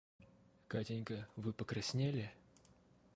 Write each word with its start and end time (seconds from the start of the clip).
Катенька 0.67 1.27
вы 1.35 1.53
покраснели? 1.53 2.31